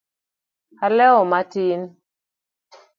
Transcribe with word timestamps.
alewo 0.85 1.21
matin 1.31 1.79